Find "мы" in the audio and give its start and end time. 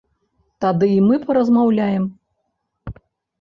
1.09-1.19